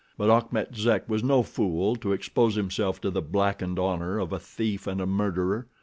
But 0.17 0.31
Achmet 0.31 0.75
Zek 0.75 1.07
was 1.07 1.23
no 1.23 1.43
fool 1.43 1.95
to 1.97 2.11
expose 2.11 2.55
himself 2.55 2.99
to 3.01 3.11
the 3.11 3.21
blackened 3.21 3.77
honor 3.77 4.17
of 4.17 4.33
a 4.33 4.39
thief 4.39 4.87
and 4.87 4.99
a 4.99 5.05
murderer. 5.05 5.67